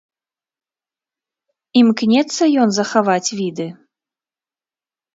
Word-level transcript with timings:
Імкнецца 1.83 2.43
ён 2.65 2.69
захаваць 2.81 3.33
віды? 3.45 3.67